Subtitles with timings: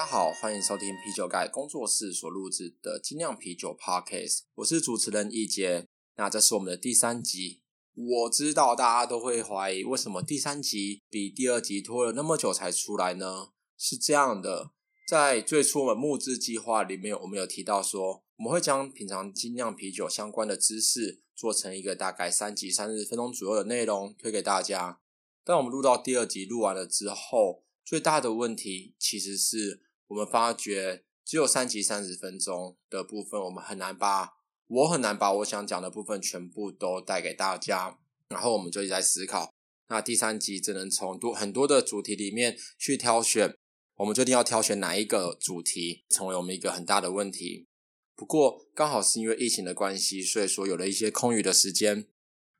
[0.00, 5.86] 大家好，欢迎收听啤酒盖工作室所录制的精酿啤酒 Podcast，我是主持人易杰。
[6.16, 7.60] 那这是我们的第三集。
[7.94, 13.50] 我知道大家都会怀疑，为什么第三集比第二集拖了那么久才出来呢？
[13.76, 14.70] 是这样的，
[15.06, 24.98] 在最初我们募资计划里面，我们有提到说，我们会将平常精酿啤酒相关的知识做成一个大概三集三十分钟左右的内容推给大家。
[25.44, 34.32] 但我们录到第二集录完了之后，最大的问题其实是我们发觉只有三集三十分钟的部分，我们很难把
[34.66, 37.96] 我很难把我想讲的部分全部都带给大家。
[38.28, 39.54] 然后我们就一直在思考，
[39.88, 43.56] 那第三集只能从多很多的主题里面去挑选，
[43.98, 47.68] 我们决定要挑选哪一个主题，成为我们一个很大的问题。
[48.16, 52.08] 不过刚好是因为疫情的关系，所以说有了一些空余的时间，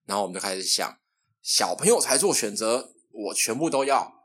[0.06, 0.98] 然后我们就开始想，
[1.42, 4.19] 小朋友才做选择，我全部都要。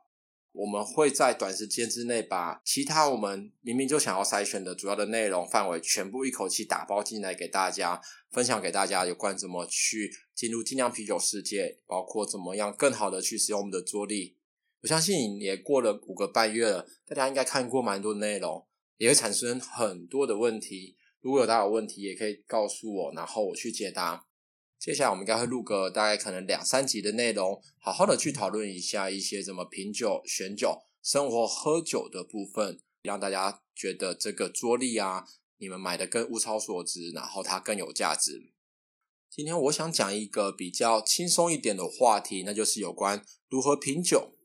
[0.55, 14.37] 我们会在短时间之内把其他我们明明就想要筛选的主要的内容范围全部一口气打包进来给大家分享给大家，有关怎么去进入精酿啤酒世界，包括怎么样更好的去使用我们的桌历。
[14.81, 18.65] 我相信也过了五个半月了，大家应该看过蛮多的内容，
[18.97, 20.95] 也会产生很多的问题。
[21.19, 24.25] 如果有大家有问题，也可以告诉我，然后我去解答。
[24.85, 35.25] 接下来我们应该会录个大概可能两三集的内容，好好的去讨论一下一些怎么品酒、选酒、生活喝酒的部分，让大家觉得这个桌历啊，
[35.57, 38.51] 你们买的更物超所值，然后它更有价值。
[39.27, 44.35] 今天我想讲一个比较轻松一点的话题，那就是有关如何品酒。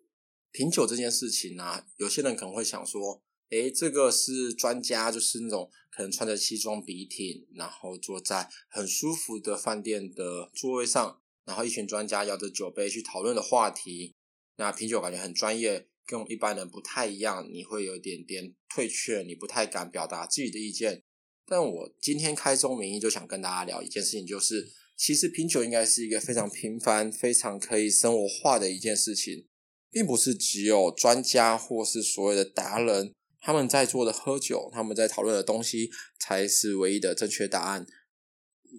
[0.50, 14.14] 品酒这件事情呢、啊，有些人可能会想说，诶，这个是专家，就是那种可能穿着西装笔挺，然后坐在很舒服的饭店的座位上，然后一群专家摇着酒杯去讨论的话题。
[14.56, 21.02] 那品酒感觉很专业，跟我们一般人不太一样，你会有点点退却，你不太敢表达自己的意见。
[21.44, 29.48] 但我今天开宗明义就想跟大家聊一件事情，就是其实品酒应该是一个非常平凡、非常可以生活化的一件事情，
[29.90, 33.12] 并不是只有专家或是所谓的达人。
[33.40, 37.86] 他们在做的喝酒，他们在讨论的东西才是唯一的正确答案。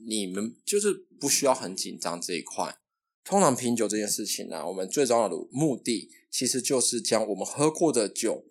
[0.08, 2.78] 你们就是不需要很紧张这一块。
[3.24, 8.46] 通常品酒这件事情呢、我们最重要的目的其实就是将我们喝过的酒，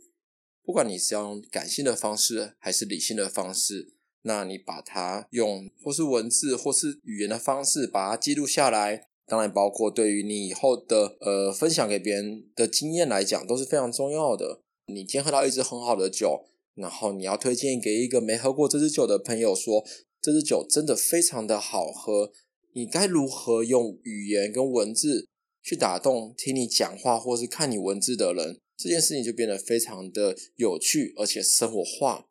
[0.62, 14.62] 不管你是用感性的方式还是理性的方式，那你把它用或是文字或是语言的方式把它记录下来，当然包括对于你以后的呃分享给别人的经验来讲，都是非常重要的。
[14.90, 19.84] 你今天喝到一支很好的酒，然后你要推荐给一个没喝过这支酒的朋友说，
[20.20, 22.32] 这支酒真的非常的好喝。
[22.72, 25.28] 你该如何用语言跟文字
[25.62, 28.60] 去打动听你讲话或是看你文字的人？
[28.76, 32.26] 这件事情就变得非常的有趣，而且生活化。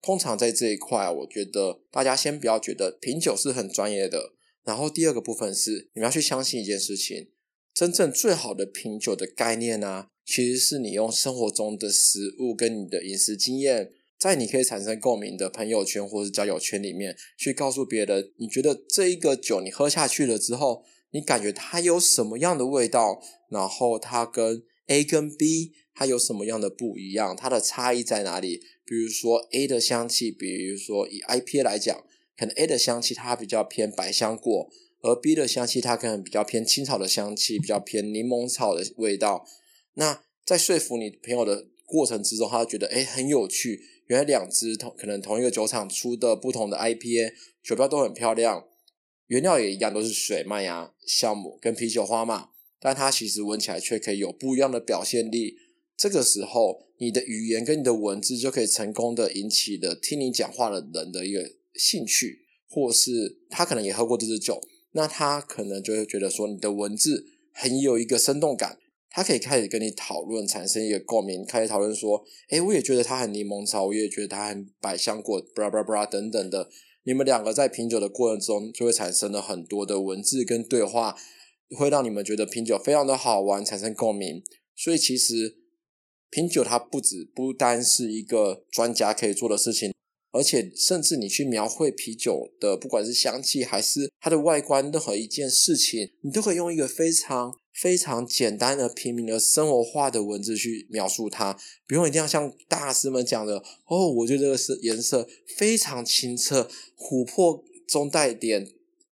[0.00, 4.32] 通常在这一块，我觉得大家先不要觉得品酒是很专业的。
[4.64, 7.28] 然后第二个部分是，你们要去相信一件事情。
[7.74, 28.60] 真正最好的品酒的概念呢、其实是你用生活中的食物跟你的饮食经验，在你可以产生共鸣的朋友圈或是交友圈里面，去告诉别人，你觉得这一个酒你喝下去了之后，你感觉它有什么样的味道，然后它跟 A 跟 B 它有什么样的不一样，它的差异在哪里？
[28.84, 32.04] 比如说 A 的香气，比如说以 IPA 来讲，
[32.36, 34.68] 可能 A 的香气它比较偏百香果。
[35.02, 39.46] 而 B 的香气，它可能比较偏青草的香气，比较偏柠檬草的味道。
[39.94, 43.82] 那在说服你朋友的过程之中，他觉得诶很有趣。
[44.06, 48.66] 原来两支同可能同一个酒厂出的不同的 IPA，酒标都很漂亮，
[49.28, 52.50] 原料也一样，都是水、麦芽、酵母跟啤酒花嘛。
[52.80, 55.56] 但它其实闻起来却可以有不一样的表现力。
[55.96, 64.60] 这个时候，你的语言跟你的文字就可以成功的引起了听你讲话的人的一个兴趣，或是他可能也喝过这支酒。
[64.92, 68.78] 那他可能就会觉得说，你的文字很有一个生动感，
[69.10, 76.68] 他可以开始跟你讨论，产生一个共鸣，开始讨论说，诶，我也觉得它很柠檬草，我也觉得它很百香果，布拉布拉布拉等等的。
[77.04, 81.16] 你们两个在品酒的过程中，就会产生了很多的文字跟对话，
[81.76, 84.42] 会让你们觉得品酒非常的好玩，产生共鸣。
[84.76, 85.56] 所以其实
[86.30, 89.92] 品酒它不止不单是一个专家可以做的事情。
[90.32, 104.08] 而且，甚至你去描绘啤酒的，不管是香气还是它的外观，任何一件事情，你都可以用一个非常非常简单的、平民的生活化的文字去描述它，不用一定要像大师们讲的哦。
[104.12, 108.68] 我觉得这个是颜色非常清澈，琥珀中带点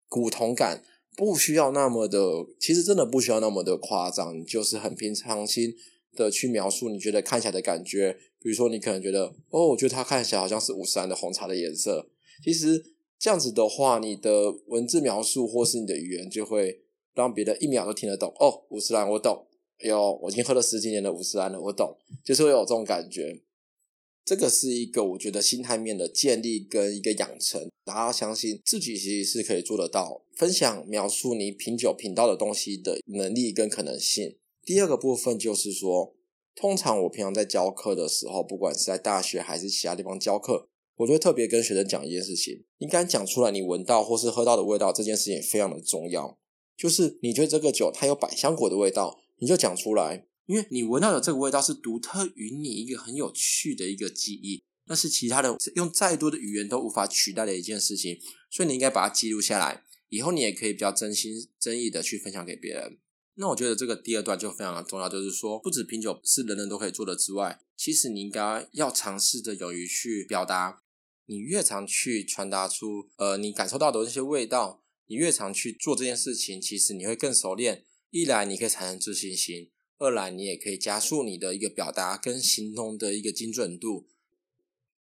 [0.09, 0.83] 古铜感，
[1.17, 2.21] 不需要那么的，
[2.61, 5.75] 其实真的不需要那么的夸张，就是很平常心
[6.15, 8.19] 的去描述你觉得看起来的感觉。
[8.47, 12.09] 比如说，你可能觉得，哦，我觉得它看起来好像是五十岚的红茶的颜色。
[12.45, 12.81] 其实
[13.19, 16.83] 这样子的话，你的文字描述或是你的语言就会
[17.13, 18.33] 让别人一秒都听得懂。
[18.39, 19.49] 哦，五十岚，我懂。
[19.81, 21.97] 哎呦，我已经喝了十几年的五十岚了，我懂。
[22.25, 23.43] 就是会有这种感觉。
[24.25, 34.37] 这个是一个我觉得心态面的建立跟一个养成，大家相信自己其实是可以做得到，分享描述你品酒品到的东西的能力跟可能性。
[34.65, 36.16] 第二个部分就是说，
[36.57, 46.39] 通常我平常在教课的时候，不管是在大学还是其他地方教课，我就会特别跟学生讲一件事情：你敢讲出来你闻到或是喝到的味道，这件事情非常的重要。
[46.75, 50.27] 就是你觉得这个酒它有百香果的味道，你就讲出来。
[50.47, 58.17] 因为你闻到的这个味道是独特于你一个很有趣的一个记忆，那是其他人用再多的语言都无法取代的一件事情，
[58.49, 62.99] 所以你应该把它记录下来，以后你也可以比较真心真意的去分享给别人。
[63.39, 70.83] 那我觉得这个第二段就非常的重要，就是说，不止品酒是人人都可以做的之外，其实你应该要尝试着勇于去表达。
[71.27, 77.85] 你越常去传达出呃你感受到的那些味道，你越常去做这件事情，其实你会更熟练。
[78.11, 79.71] 一来你可以产生自信心。
[79.99, 84.07] 二来，你也可以加速你的一个表达跟行动的一个精准度。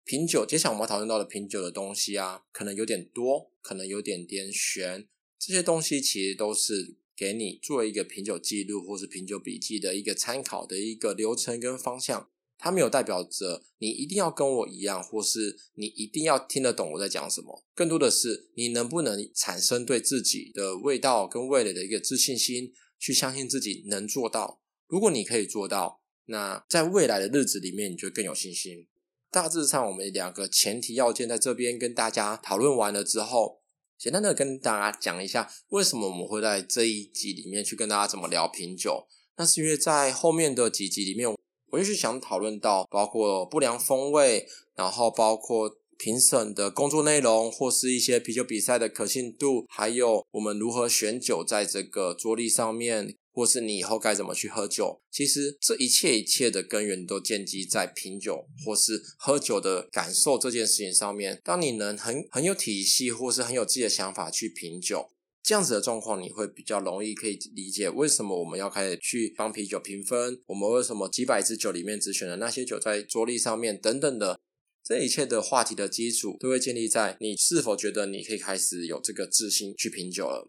[0.04, 5.08] 品酒，接下来我们讨论到的品酒的东西啊，可能有点多，可能有点点悬。
[5.38, 12.30] 这些东西其实都是给你做一个品酒记录或是品酒笔记的一个参考的一个流程跟方向。
[12.58, 17.66] 它没有代表着你一定要跟我一样，或是你一定要听得懂我在讲什么。
[17.76, 24.62] 更多的是你能不能产生对自己的味道跟味蕾的一个自信心，去相信自己能做到。
[24.88, 28.88] 如果你可以做到，那在未来的日子里面，你就更有信心。
[29.30, 33.62] 大致上，我们两个前提要件在这边跟大家讨论完了之后，
[33.98, 39.08] 简单的跟大家讲一下，为什么我们会在这一集里面去跟大家怎么聊品酒。
[39.38, 41.30] 那是因为在后面的几集里面，
[41.72, 44.46] 我就是想讨论到包括不良风味，
[44.76, 53.16] 然后包括评审的工作内容，或是一些啤酒比赛的可信度，还有我们如何选酒在这个桌历上面。
[53.36, 55.02] 或是你以后该怎么去喝酒？
[55.12, 61.42] 其实这一切一切的根源都建基在品酒或是喝酒的感受这件事情上面。
[61.44, 65.10] 当你能很很有体系，或是很有自己的想法去品酒，
[65.44, 74.40] 这样子的状况，你会比较容易可以理解为什么我们要开始去帮啤酒评分，我们为什么几百支酒里面只选了那些酒在桌历上面等等的，
[74.82, 80.48] 这一切的话题的基础都会建立在你是否觉得你可以开始有这个自信去品酒了。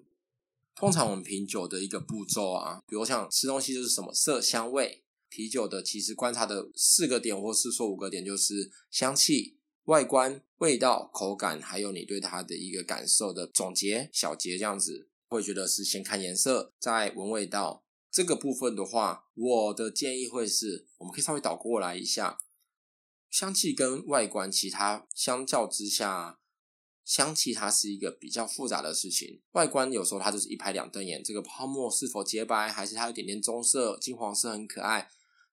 [0.76, 15.08] 通常我们品酒的一个步骤啊，比如像吃东西就是什么色香味，啤酒的其实观察的四个点或是说五个点就是香气、外观、味道、口感，还有你对它的一个感受的总结小结这样子。
[15.28, 17.84] 会觉得是先看颜色，再闻味道。
[18.12, 22.38] 这个部分的话，我的建议会是，我们可以稍微倒过来一下，
[23.28, 26.38] 香气跟外观，其他相较之下。
[27.06, 35.08] 香气它是一个比较复杂的事情，外观有时候它就是一拍两瞪眼，这个泡沫是否洁白，还是它有点点棕色、金黄色很可爱。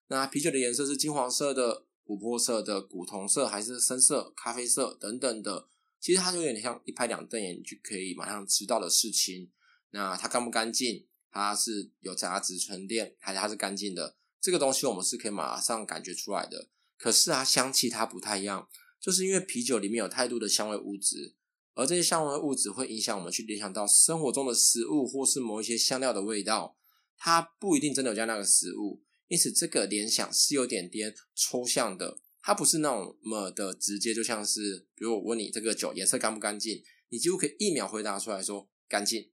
[0.08, 5.68] 那啤酒的颜色是金黄色的、琥珀色的、古铜色，还是深色、咖啡色等等的，
[6.00, 9.52] 其实它就有点像一拍两瞪眼就可以马上知道的事情。
[9.90, 11.06] 那它干不干净？
[11.30, 14.16] 它是有杂质沉淀，还是它是干净的？
[14.40, 16.68] 这个东西我们是可以马上感觉出来的。
[16.96, 18.68] 可是啊，香气它不太一样，
[19.00, 21.36] 就是因为啤酒里面有太多的香味物质。
[21.74, 26.76] 而这些香味物质会影响我们去联想到生活中的食物，或是某一些香料的味道，
[27.18, 39.30] 它不一定真的有加那个食物，因此这个联想是有点点抽象的，它不是那种么的直接，就像是比如我问你这个酒颜色干不干净，你几乎可以一秒回答出来说干净，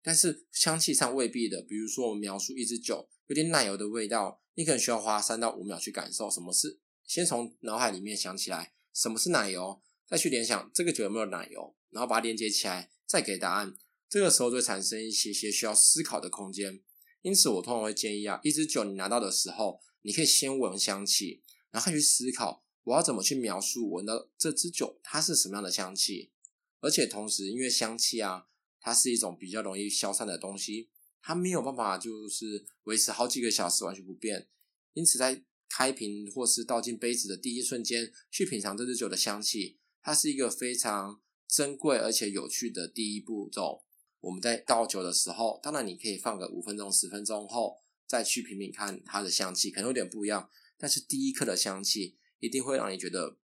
[0.00, 11.74] 但是香气上未必的，比如说我描述一支酒有点奶油的味道，你可能需要花三到五秒去感受什么是，先从脑海里面想起来什么是奶油，再去联想这个酒有没有奶油。
[11.90, 13.76] 然后把它连接起来，再给答案。
[14.08, 16.80] 这个时候就会产生一些些需要思考的空间。
[17.22, 26.32] 因此，我通常会建议啊，一支酒你拿到的时候，你可以先闻香气，然后去思考我要怎么去描述闻到这支酒它是什么样的香气。
[26.80, 28.46] 而且同时，因为香气啊，
[28.80, 30.88] 它是一种比较容易消散的东西，
[31.22, 34.48] 它没有办法就是维持好几个小时完全不变。
[34.94, 41.20] 因此，在开瓶或是倒进杯子的第一瞬间，去品尝这支酒的香气，它是一个非常。
[41.50, 43.82] 珍贵而且有趣的第一步骤，
[44.20, 53.38] 我们在倒酒的时候，当然你可以放个五分钟、十分钟后再去品品看它的香气，可能有点不一样，但是第一刻的香气一定会让你觉得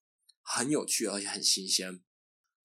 [0.41, 2.01] 很有趣而且很新鲜。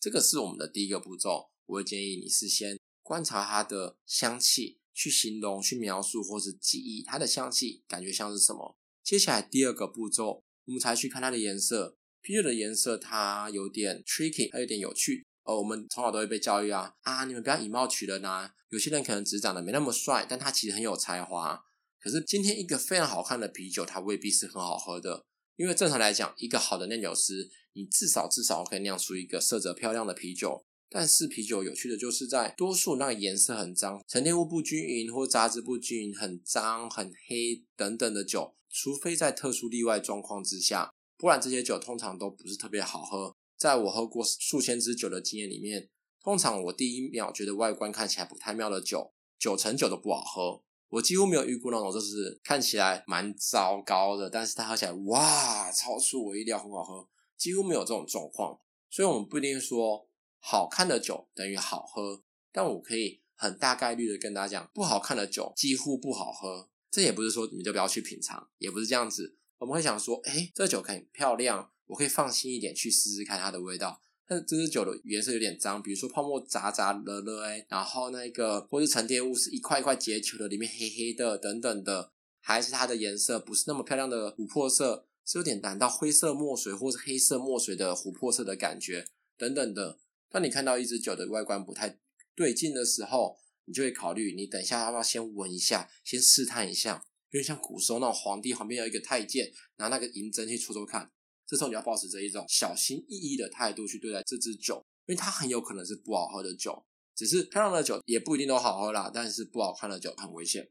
[0.01, 8.77] 这个是我们的第一个步骤，我会建议你事先观察它的香气，去形容、去描述或是记忆它的香气感觉像是什么。
[9.05, 11.97] 接下来第二个步骤，我们才去看它的颜色。
[12.21, 15.25] 啤酒的颜色它有点 tricky，它有点有趣。
[15.49, 18.53] 哦，我们从小都会被教育啊啊，你们不要以貌取人啊。
[18.69, 21.59] 有些人可能只长得没那么帅，但他其实很有才华。
[21.99, 25.25] 可是今天一个非常好看的啤酒，它未必是很好喝的。
[25.57, 30.63] 因为正常来讲，一个好的酿酒师，你至少至少可以酿出一个色泽漂亮的啤酒。
[30.91, 43.35] 但是啤酒有趣的就是在多数那个颜色很脏、沉淀物不均匀或杂质不均匀、很脏、很黑等等的酒，除非在特殊例外状况之下，不然这些酒通常都不是特别好喝。
[43.59, 45.91] 在我喝过数千支酒的经验里面，
[46.23, 50.63] 通常我第一秒觉得外观看起来不太妙的酒，九成九都不好喝。
[50.91, 58.61] 我几乎没有遇过那种就是看起来蛮糟糕的，但是它喝起来哇，超出我意料很好喝，几乎没有这种状况。
[58.89, 60.07] 所以我们不一定说。
[60.41, 62.23] 好看的酒等于好喝，
[62.53, 66.71] 但我可以很大概率的跟大家讲，不好看的酒几乎不好喝。
[66.93, 69.37] 这也不是说你就不要去品尝，也不是这样子。
[69.59, 74.01] 我们会想说，哎，这酒很漂亮，我可以放心一点去试试看它的味道。
[74.27, 89.07] 但是这支酒的颜色有点脏，比如说泡沫杂杂了了，然后那个或是沉淀物是一块一块结球的，里面黑黑的等等的，还是它的颜色不是那么漂亮的琥珀色，是有点淡到灰色墨水或是黑色墨水的琥珀色的感觉
[89.39, 89.99] 等等的。
[90.31, 91.99] 当你看到一支酒的外观不太
[92.35, 101.11] 对劲的时候，你就会考虑，你等一下要不要先闻一下，先试探一下，因为像古时候那种皇帝旁边有一个太监，拿那个银针去戳戳看，
[101.47, 110.71] 这时候你要保持着一种小心翼翼的态度去对待这支酒，因为它很有可能是不好喝的酒，只是漂亮的酒也不一定都好喝啦，但是不好看的酒很危险。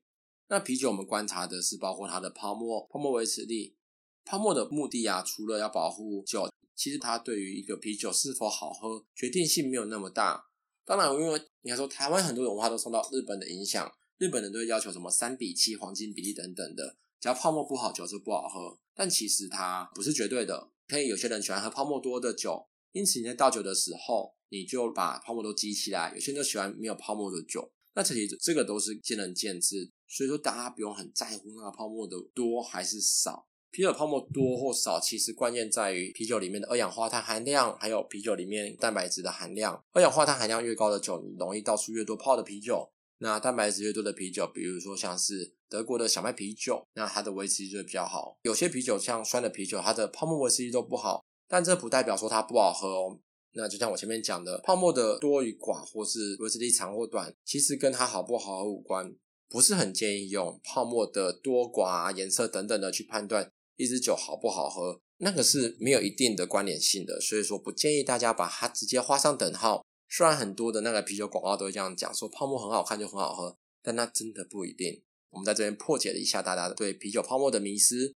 [0.50, 3.76] 那啤酒我们观察的是包括它的泡沫、泡沫维持力，
[4.24, 6.50] 泡沫的目的啊，除了要保护酒。
[6.76, 10.46] 其实它对于一个啤酒是否好喝，决定性没有那么大。
[10.86, 18.80] 当然，因为你看说台湾很多文化都受到日本的影响，日本人都会要求什么三比七黄金比例等等的，只要泡沫不好，酒就不好喝。
[18.96, 26.12] 但其实它不是绝对的，可以有些人喜欢喝泡沫多的酒，因此你在倒酒的时候，你就把泡沫都积起来。
[26.16, 33.48] 有些人就喜欢没有泡沫的酒，那其实这个都是见仁见智，所以说大家不用很在乎那个泡沫的多还是少。
[33.70, 39.84] 啤酒泡沫多或少，其实关键在于啤酒里面的二氧化碳含量，还有啤酒里面蛋白质的含量。
[39.92, 42.90] 二氧化碳含量越高的酒，你容易倒出越多泡的啤酒。
[43.20, 48.38] 那蛋白质越多的啤酒，比如说像是德国的小麦啤酒，那它的维持就会比较好。
[48.44, 53.20] 有些啤酒像酸的啤酒，它的泡沫维持力都不好，但这不代表说它不好喝哦。
[53.54, 59.14] 那就像我前面讲的，泡沫的多与寡，或是维持力长或短，其实跟它好不好喝无关。
[59.50, 63.50] 不是很建议用泡沫的多寡、颜色等等的去判断。
[63.78, 69.86] 一支酒好不好喝，那个是没有一定的关联性的，所以说不建议大家把它直接画上等号。
[70.10, 75.04] 虽然很多的那个啤酒广告都会这样讲，说泡沫很好看就很好喝，但那真的不一定。
[75.30, 78.14] 我们在这边破解了一下大家对啤酒泡沫的迷思。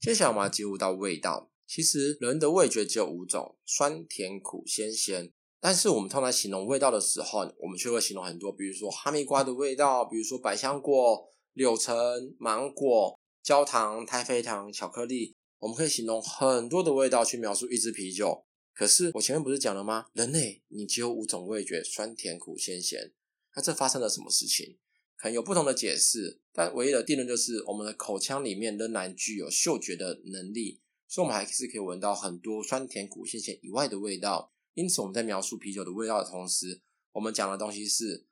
[0.00, 1.50] 接下来我们要进入到味道。
[1.66, 5.32] 其实人的味觉只有五种：酸、甜、苦、鲜、咸。
[5.60, 11.96] 但是我们通常形容味道的时候，我们却会形容很多，比如说哈密瓜的味道，比如说百香果、柳橙、
[12.38, 13.18] 芒果。
[13.42, 18.42] 焦糖、太妃糖、巧克力，我们可以形容很多的味道去描述一支啤酒。
[18.74, 20.08] 可是我前面不是讲了吗？
[20.12, 23.12] 人类你只有五种味觉：酸、甜、苦、鲜、咸。
[23.54, 24.78] 那这发生了什么事情？
[25.16, 34.52] 可能有不同的解释，但唯一的定论就是我们的口腔里面仍然具有嗅觉的能力，所以我们还是可以闻到很多酸、甜、苦、鲜、咸以外的味道。
[34.74, 38.26] 因此我们在描述啤酒的味道的同时，我们讲的东西是：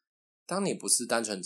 [0.45, 1.41] 当你不是单纯，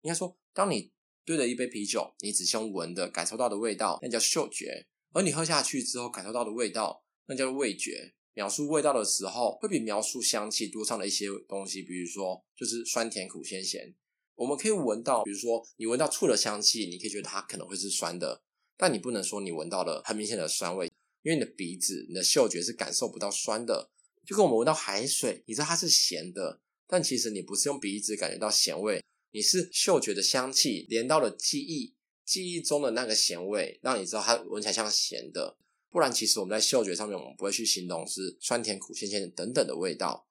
[0.00, 0.92] 应该说，当你。
[1.26, 8.14] 对着一杯啤酒，你只想闻的感受到的味道，那叫嗅觉；而你喝下去之后感受到的味道，那叫味觉。
[8.34, 13.94] 描述味道的时候，会比描述香气多上了一些东西，比如说就是酸甜苦鲜咸。
[14.34, 18.42] 我们可以闻到，比如说你闻到醋的香气，你可以觉得它可能会是酸的，
[18.76, 20.90] 但你不能说你闻到了很明显的酸味，
[21.22, 23.90] 因为你的鼻子、你的嗅觉是感受不到酸的。
[24.26, 29.00] 就跟我们闻到海水，你知道它是咸的，但其实你不是用鼻子感觉到咸味。
[29.30, 35.56] 你是嗅觉的香气连到了记忆，记忆中的那个咸味，让你知道它闻起来像咸的。
[35.94, 40.26] 不然，其实我们在嗅觉上面，我们不会去形容是酸甜苦咸咸等等的味道。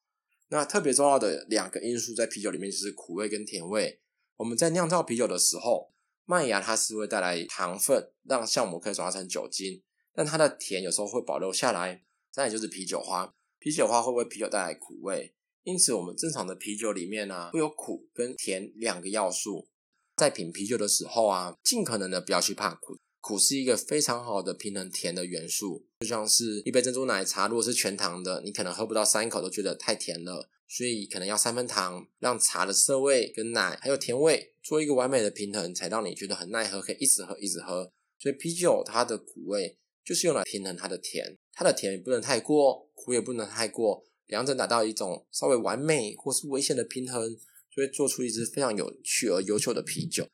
[0.50, 4.02] 那特别重要的两个因素在啤酒里面就是苦味跟甜味。
[4.36, 5.94] 我们在酿造啤酒的时候，
[6.26, 9.82] 麦芽它是会带来糖分，让酵母可以转化成酒精，
[10.14, 12.04] 但它的甜有时候会保留下来。
[12.30, 15.34] 再来就是啤酒花，啤酒花会为啤酒带来苦味。
[15.64, 19.70] 因此，我们正常的啤酒里面呢、会有苦跟甜两个要素。
[20.18, 25.88] 在品啤酒的时候啊，尽可能的不要去怕苦，苦是一个非常好的平衡甜的元素。
[26.02, 37.90] 就像是一杯珍珠奶茶，如果是全糖的，你可能喝不到三口都觉得太甜了，所以可能要三分糖，让茶的涩味跟奶还有甜味做一个完美的平衡，才让你觉得很耐喝，可以一直喝一直喝。
[38.20, 47.34] 所以啤酒它的苦味就是用来平衡它的甜，它的甜也不能太过，苦也不能太过，两者达到一种稍微完美或是危险的平衡，
[47.74, 50.28] 就会做出一支非常有趣而优秀的啤酒。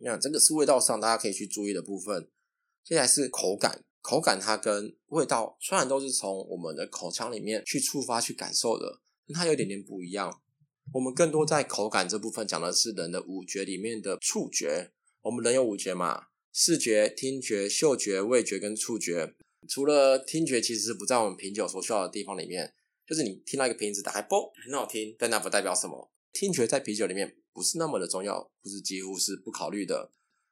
[0.00, 2.28] 那这个是味道上大家可以去注意的部分。
[2.84, 10.42] 接下来是口感，口感它跟味道虽然都是从我们的口腔里面去触发去感受的，但它有点点不一样。
[10.94, 14.90] 我们更多在口感这部分讲的是人的五觉里面的触觉。
[15.22, 16.28] 我们人有五觉嘛？
[16.52, 19.34] 视觉、听觉、嗅觉、味觉跟触觉。
[19.68, 22.74] 除了听觉，其实不在我们品酒所需要的地方里面。
[23.06, 26.10] 就是你听到一个瓶子打开，嘣，很好听，但那不代表什么。
[26.32, 30.10] 听觉在啤酒里面不是那么的重要，不是几乎是不考虑的。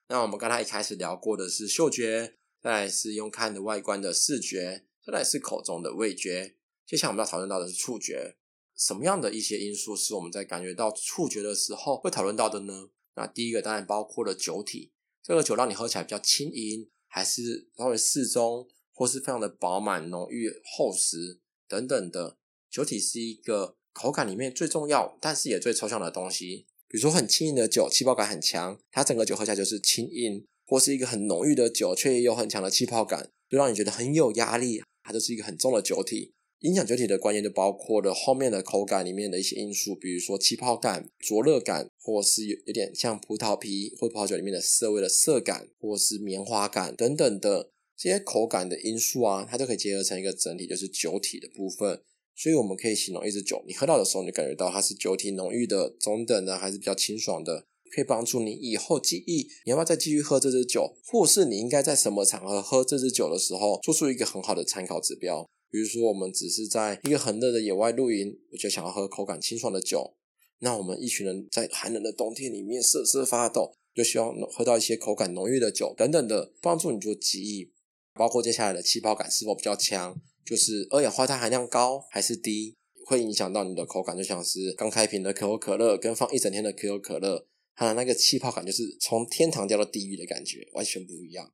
[0.09, 6.57] 那我们刚才一开始聊过的是嗅觉，再来是用看的外观的视觉，再来是口中的味觉。
[6.87, 8.37] 接下来我们要讨论到的是触觉。
[8.75, 12.89] 什么样的一些因素是我们在感觉到触觉的时候会讨论到的呢？
[13.17, 22.39] 那第一个当然包括了酒体，这个酒让你喝起来比较轻盈，还是稍微适中，或是非常的饱满、浓郁、厚实等等的。
[22.71, 26.68] 酒体是一个口感里面最重要，但是也最抽象的东西。
[26.89, 36.33] 比如说很轻盈的酒，气泡感很强，它整个酒喝起来就是轻盈；或是一个很浓郁的酒，却也有很强的气泡感，就让你觉得很有压力，它就是一个很重的酒体。
[36.63, 52.03] 影响酒体的关键就包括了后面的口感里面的一些因素，比如说气泡感、灼热感，或是有有点像葡萄皮或葡萄酒里面的涩味的涩感，或是棉花感等等的这些口感的因素啊，它都可以结合成一个整体，就是酒体的部分。
[52.41, 65.45] 所以我们可以形容一支酒，你喝到的时候，你感觉到它是酒体浓郁的、中等的，还是比较清爽的，可以帮助你以后记忆，你要不要再继续喝这支酒，或是你应该在什么场合喝这支酒的时候，做出一个很好的参考指标。
[65.69, 70.15] 比如说，我们只是在一个很热的野外露营，我就想要喝口感清爽的酒。
[70.61, 77.73] 那我们一群人在寒冷的冬天里面瑟瑟发抖，就希望喝到一些口感浓郁的酒等等的，帮助你做记忆。
[78.15, 84.17] 包括接下来的气泡感是否比较强，就是二氧化碳含量高还是低，会影响到你的口感。
[84.17, 91.53] 就像是刚开瓶的可口可乐跟放一整天的可口可乐，它的那个气泡感就是从天堂掉到地狱的感觉，完全不一样。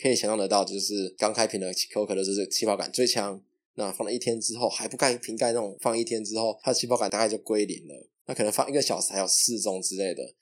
[0.00, 3.42] 可以想象得到，就是刚开瓶的可口可乐就是气泡感最强。
[3.74, 8.08] 那放了一天之后还不盖瓶盖，那种放一天之后，它的气泡感大概就归零了。
[8.26, 10.34] 那可能放一个小时还有适中之类的。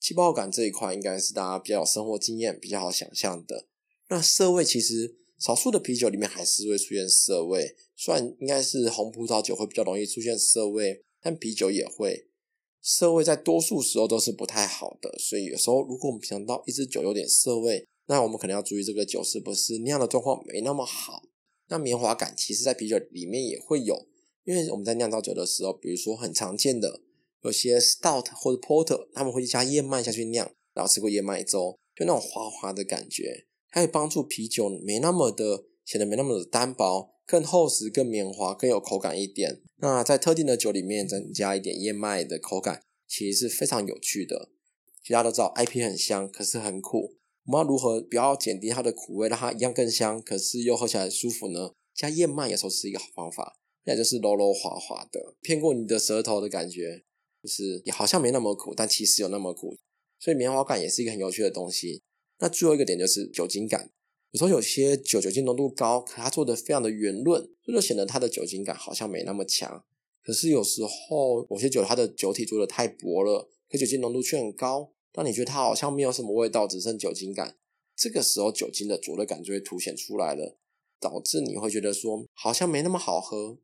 [0.00, 3.66] 气泡感这一块应该是大家比较有生活经验、比较好想象的。
[4.08, 12.26] 那涩味其实少数的啤酒里面还是会出现涩味，虽然应该是红葡萄酒会比较容易出现涩味，但啤酒也会。
[12.80, 21.22] 涩味在多数时候都是不太好的，所以有时候如果我们想到一支酒有点涩味，那我们可能要注意这个酒是不是酿的状况没那么好。
[21.68, 24.06] 那棉花感其实，在啤酒里面也会有，
[24.44, 27.02] 因为我们在酿造酒的时候，比如说很常见的
[27.42, 39.60] 有些 stout 或者 porter，他们会加燕麦下去酿，然后吃过燕麦粥，就那种滑滑的感觉，它可以帮助啤酒没那么的显得没那么的单薄，更厚实、更绵滑、更有口感一点。
[39.76, 44.50] 那在特定的酒里面增加一点燕麦的口感，其实是非常有趣的。
[45.02, 47.14] 其他都知道 IP 很香，可是很苦。
[47.46, 51.70] 我们要如何不要减低它的苦味，让它一样更香，可是又喝起来舒服呢？
[51.94, 57.04] 加燕麦有时候是一个好方法，那就是柔柔滑滑的，骗过你的舌头的感觉，
[57.42, 59.78] 就是也好像没那么苦，但其实有那么苦。
[60.20, 62.02] 所以棉花感也是一个很有趣的东西。
[62.40, 63.90] 那最后一个点就是酒精感，
[64.30, 69.84] 有时候有些酒酒精浓度高，可它做的非常的圆润，这就显得它的酒精感好像没那么强。
[70.22, 74.92] 可是有时候某些酒它的酒体做的太薄了，可酒精浓度却很高。
[75.12, 77.56] 当你觉得它好像没有什么味道，只剩酒精感，
[77.96, 80.58] 这个时候酒精的灼热感就会凸显出来了，
[81.00, 83.58] 导致你会觉得说好像没那么好喝。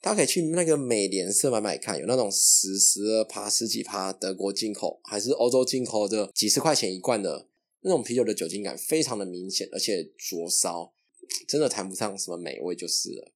[0.00, 7.48] 大家可以去那个美联社买买看，有那种十、十二趴、十几趴德国进口还是欧洲进口的，几十块钱一罐的
[7.86, 10.92] 那种啤酒的酒精感非常的明显，而且灼烧，
[11.48, 13.32] 真的谈不上什么美味就是了。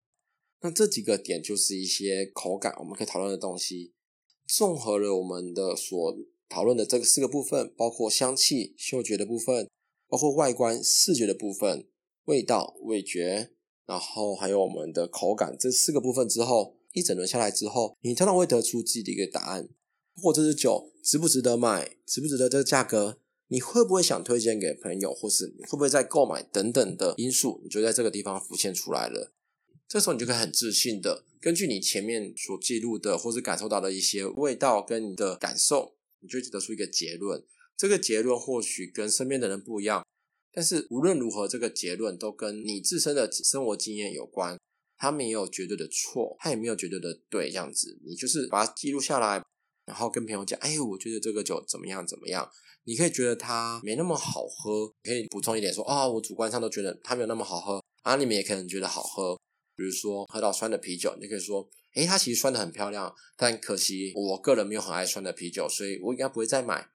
[0.60, 3.94] 那这几个点就是一些口感我们可以讨论的东西，
[4.46, 6.18] 综合了我们的所。
[6.52, 9.70] 讨论的这个四个部分，包括香气、嗅觉的部分，
[10.08, 11.86] 包括外观、视觉的部分，
[12.24, 13.52] 味道、味觉，
[13.86, 19.68] 然后还有我们的口感，这四个部分之后，一整轮下来之后，你通常会得出自己的一个答案。
[20.16, 23.19] 或这支酒值不值得买，值不值得这个价格，
[23.50, 29.32] 你会不会想推荐给朋友，或是你会不会再购买等等的因素，你就在这个地方浮现出来了。
[29.86, 35.96] 这时候你就可以很自信的，根据你前面所记录的或是感受到的一些味道跟你的感受。
[36.22, 37.42] 你就得出一个结论，
[37.78, 40.04] 这个结论或许跟身边的人不一样，
[40.52, 44.58] 但是无论如何，这个结论都跟你自身的生活经验有关。
[44.98, 49.42] 它没有绝对的错，它也没有绝对的对，这样子，你就是把它记录下来，
[49.86, 52.50] 然后跟朋友讲，哎，我觉得这个酒怎么样怎么样。
[52.90, 59.38] 你可以觉得它没那么好喝，可以补充一点说，啊、哦，我主观上都觉得它没有那么好喝，啊，你们也可能觉得好喝，
[59.76, 66.90] 比如说喝到酸的啤酒，你可以说，诶，它其实酸的很漂亮，但可惜我个人没有很爱酸的啤酒，所以我应该不会再买。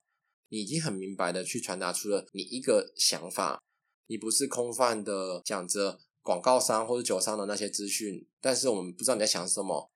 [0.50, 3.64] 你已经很明白的去传达出了你一个想法，
[4.08, 9.90] 你不是空泛的讲着广告商或者酒商的那些资讯，但是我们不知道你在想什么，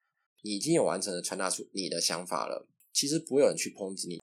[0.43, 2.69] 你已经有完整的传达出你的想法了。
[2.93, 4.17] 其实不会有人去抨击你。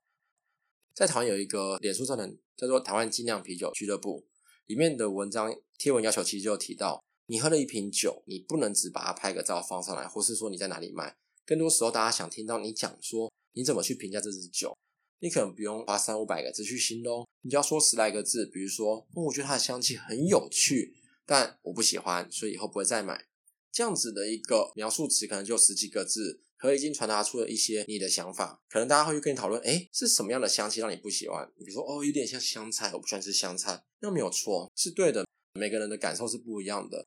[0.96, 4.26] 在台湾有一个脸书上的叫做“台湾精酿啤酒俱乐部”，
[4.64, 11.14] 里面的文章贴文要求其实就提到，你喝了一瓶酒，你不能只把它拍个照放上来，或是说你在哪里卖。
[11.44, 14.74] 更多时候，大家想听到你讲说你怎么去评价这支酒。
[15.18, 23.26] 你可能不用花三五百个字去形容，你就要说十来个字，比如说，我觉得它的香气很有趣，但我不喜欢，所以以后不会再买。
[23.70, 28.62] 这样子的一个描述词可能就十几个字，可已经传达出了一些你的想法。
[28.68, 31.46] 可能大家会去跟你讨论，诶，是什么样的香气让你不喜欢？
[31.58, 35.26] 比如说，哦，有点像香菜，我不喜欢吃香菜，那没有错，是对的。
[35.54, 37.06] 每个人的感受是不一样的。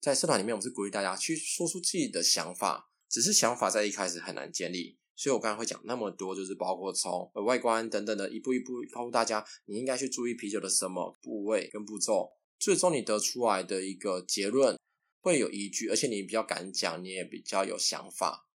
[0.00, 4.98] 在社团里面，我们是鼓励大家去说出自己的想法，只是想法在一开始很难建立。
[5.14, 14.76] 所以我刚才会讲那么多，就是包括从外观等等的，一步一步告诉大家，你应该去注意啤酒的什么部位跟步骤，最终你得出来的一个结论
[15.20, 18.48] 会有依据，而且你比较敢讲，你也比较有想法。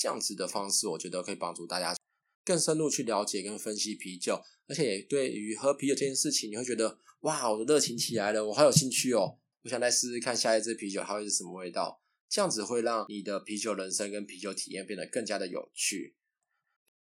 [0.00, 1.94] 这样子的方式，我觉得可以帮助大家
[2.42, 12.00] 更深入去了解跟分析啤酒，而且对于喝啤酒这件事情，你会觉得哇，我的热情起来了，我好有兴趣哦，我想再试试看下一支啤酒它会是什么味道。
[12.30, 16.16] 这样子会让你的啤酒人生跟啤酒体验变得更加的有趣。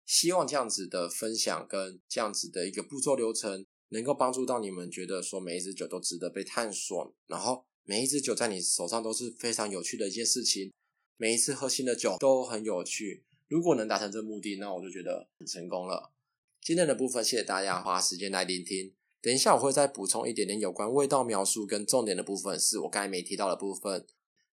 [0.06, 10.72] 希望这样子的分享跟这样子的一个步骤流程，能够帮助到你们觉得说每一支酒都值得被探索，然后每一支酒在你手上都是非常有趣的一件事情。
[11.18, 13.26] 每一次喝新的酒都很有趣。
[13.48, 16.14] 如果能达成这个目的，那我就觉得很成功了。
[16.62, 18.94] 今天的部分，谢谢大家花时间来聆听。
[19.20, 24.06] 等一下我会再补充一点点有关味道描述跟重点的部分，是我刚才没提到的部分。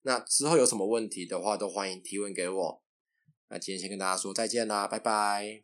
[0.03, 2.83] 那之后有什么问题的话，都欢迎提问给我。
[3.48, 5.62] 那今天先跟大家说再见啦，拜拜。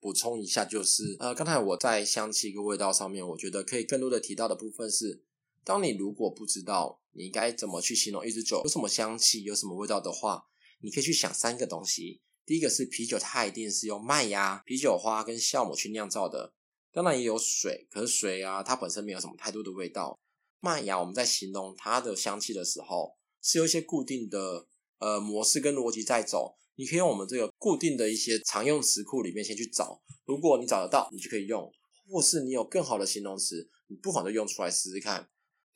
[0.00, 5.24] 补充一下，就是呃，刚才我在香气跟味道上面，我觉得可以更多的提到的部分是，
[5.68, 10.42] 当你如果不知道你该怎么去形容一支酒有什么香气、有什么味道的话，
[10.80, 12.22] 你可以去想三个东西。
[12.46, 16.54] 第一个是啤酒，它一定是用麦芽、啤酒花跟酵母去酿造的，
[16.90, 20.18] 当然也有水，可是水啊，它本身没有什么太多的味道。
[20.60, 24.66] 麦芽，我们在形容它的香气的时候，是有一些固定的
[25.00, 26.56] 呃模式跟逻辑在走。
[26.76, 31.70] 你可以用我们这个固定的一些常用词库里面先去找，如果你找得到，你就可以用；
[32.08, 35.28] 或是你有更好的形容词，你不妨就用出来试试看。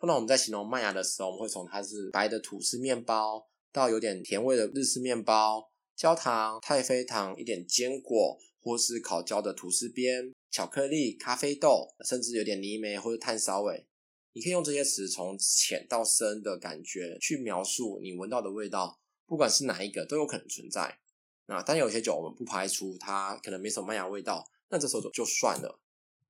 [0.07, 13.87] 那我们在形容麦芽的时候，我们会从它是白的吐司面包，到有点甜味的日式面包，焦糖、太妃糖、一点坚果，或是烤焦的吐司边、巧克力、咖啡豆，甚至有点泥煤或者炭烧味。
[14.33, 20.99] 你可以用这些词从浅到深的感觉去描述你闻到的味道，不管是哪一个都有可能存在。
[21.47, 25.79] 那但有些酒我们不排除它可能没什么麦芽味道，那这时候就算了。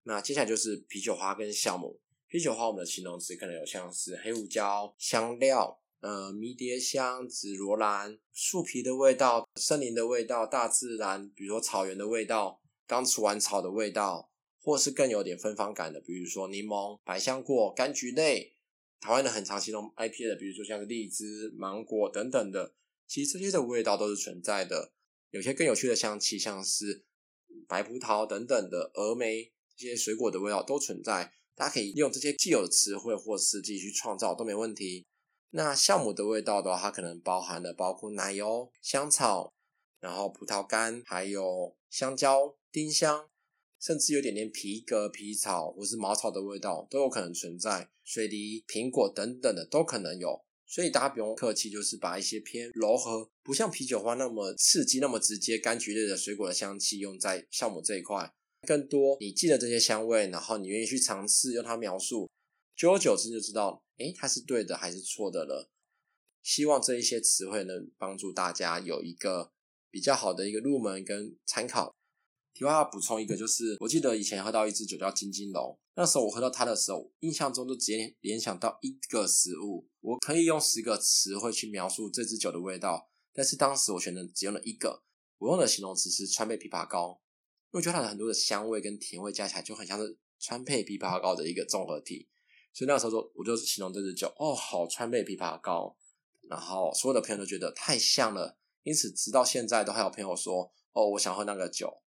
[0.03, 1.99] 那接下来就是啤酒花跟酵母。
[2.33, 14.31] 啤酒花我们的形容词可能有像是黑胡椒、香料、呃迷迭香、紫罗兰、树皮的味道、森林的味道、大自然，比如说草原的味道、刚除完草的味道。
[14.63, 18.55] 或是更有点芬芳感的，比如说柠檬、百香果、柑橘类。
[19.01, 22.73] 台湾的很常形容 IPA 的，比如说像是荔枝、芒果等等的，
[23.09, 24.93] 其实这些的味道都是存在的。
[25.31, 27.05] 有些更有趣的香气，像是
[27.69, 31.33] 白葡萄等等的峨眉，这些水果的味道都存在。
[31.55, 35.07] 大家可以用这些既有的词汇或是自己去创造都没问题。
[35.51, 39.53] 那酵母的味道的话，它可能包含了包括奶油、香草，
[40.01, 43.29] 然后葡萄干，还有香蕉、丁香。
[43.85, 58.33] 甚至有点点皮革、皮草或是茅草的味道都有可能存在，水梨、苹果等等的都可能有，所以大家不用客气，就是把一些偏柔和、不像啤酒花那么刺激、那么直接、柑橘类的水果的香气用在酵母这一块。
[58.67, 62.31] 更多你记得这些香味，然后你愿意去尝试用它描述，
[62.77, 65.69] 久而久之就知道，诶，它是对的还是错的了。
[66.43, 69.53] 希望这一些词汇能帮助大家有一个
[69.91, 71.95] 比较好的一个入门跟参考。
[72.55, 85.03] 题外话补充一个，就是我记得以前喝到一支酒叫金金龙，那时候我喝到它的时候，印象中就直接联想到一个食物，我可以用十个词汇去描述这支酒的味道，但是当时我选择只用了一个，
[85.39, 87.22] 我用的形容词是川贝枇杷膏，
[87.73, 92.29] 因为我觉得它的很多的香味跟甜味加起来就很像是川贝枇杷膏的一个综合体，
[92.73, 95.97] 所以那个时候说我就形容这支酒，哦，好川贝枇杷膏，
[96.49, 102.03] 然后所有的朋友都觉得太像了，因此直到现在都还有朋友说，哦，我想喝那个酒。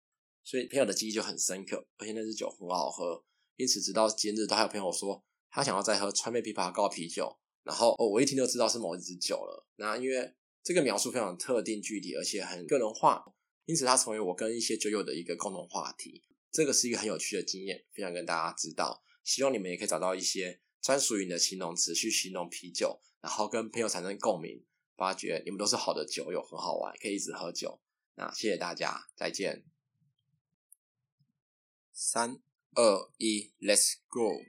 [0.44, 3.22] 所以朋友的记忆就很深刻，而且那支酒很好喝，
[3.54, 9.64] 因此直到今日都还有朋友说他想要再喝川贝枇杷膏啤酒，然后哦，我一听就知道是某一支酒了。
[9.76, 13.24] 那因为这个描述非常特定具体，而且很个人化，
[13.64, 16.24] 因此它成为我跟一些酒友的一个共同话题。
[16.50, 19.02] 这个是一个很有趣的经验，分享跟大家知道。
[19.24, 24.64] 希望你们也可以找到一些专属于你的形容词去形容啤酒，然后跟朋友产生共鸣，
[24.96, 27.80] 发觉你们都是好的酒友，很好玩，可以一直喝酒。
[28.16, 29.64] 那谢谢大家，再见。
[31.92, 32.42] 三
[32.74, 34.42] 二一，Let's go！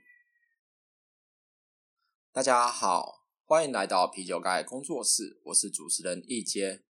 [2.32, 6.84] 大家好，欢迎来到啤酒盖工作室，我是主持人易杰。